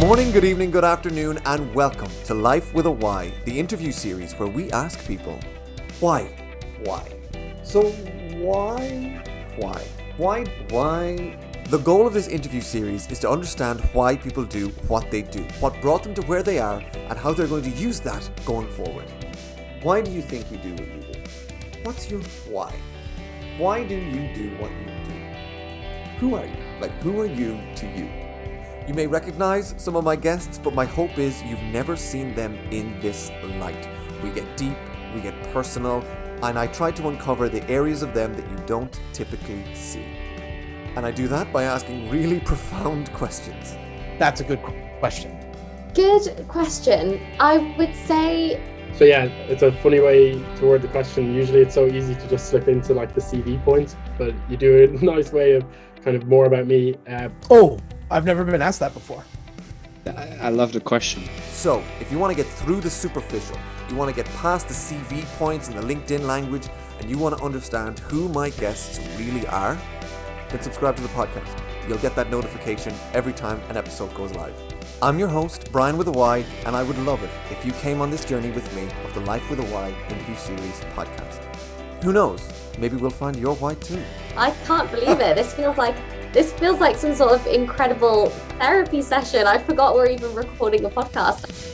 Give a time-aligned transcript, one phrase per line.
[0.00, 4.32] morning, good evening, good afternoon, and welcome to Life with a Y, the interview series
[4.34, 5.36] where we ask people,
[5.98, 6.30] why?
[6.84, 7.04] Why?
[7.64, 7.90] So,
[8.36, 9.20] why?
[9.56, 9.84] Why?
[10.16, 10.44] Why?
[10.70, 11.36] Why?
[11.64, 15.42] The goal of this interview series is to understand why people do what they do,
[15.58, 18.68] what brought them to where they are, and how they're going to use that going
[18.68, 19.10] forward.
[19.82, 21.20] Why do you think you do what you do?
[21.82, 22.72] What's your why?
[23.58, 26.18] Why do you do what you do?
[26.20, 26.56] Who are you?
[26.80, 28.27] Like, who are you to you?
[28.88, 32.54] You may recognize some of my guests, but my hope is you've never seen them
[32.70, 33.86] in this light.
[34.22, 34.78] We get deep,
[35.14, 36.02] we get personal,
[36.42, 40.06] and I try to uncover the areas of them that you don't typically see.
[40.96, 43.76] And I do that by asking really profound questions.
[44.18, 45.38] That's a good qu- question.
[45.92, 47.20] Good question.
[47.38, 48.58] I would say
[48.94, 51.34] So yeah, it's a funny way toward the question.
[51.34, 54.82] Usually it's so easy to just slip into like the CV points, but you do
[54.84, 55.66] a nice way of
[56.02, 56.94] kind of more about me.
[57.06, 57.78] Uh, Oh,
[58.10, 59.22] I've never been asked that before.
[60.06, 61.24] I, I love the question.
[61.50, 63.58] So, if you want to get through the superficial,
[63.90, 66.68] you want to get past the CV points and the LinkedIn language,
[67.00, 69.78] and you want to understand who my guests really are,
[70.48, 71.62] then subscribe to the podcast.
[71.86, 74.54] You'll get that notification every time an episode goes live.
[75.02, 78.00] I'm your host, Brian with a Y, and I would love it if you came
[78.00, 81.44] on this journey with me of the Life with a Y interview series podcast.
[82.02, 82.48] Who knows?
[82.78, 84.02] Maybe we'll find your why too.
[84.36, 85.36] I can't believe it.
[85.36, 85.96] This feels like
[86.32, 89.46] this feels like some sort of incredible therapy session.
[89.46, 91.67] I forgot we're even recording a podcast.